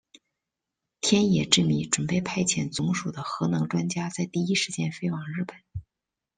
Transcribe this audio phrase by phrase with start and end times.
[0.99, 5.55] 天野之弥准备派遣总署的核能专家在第一时间飞往日本。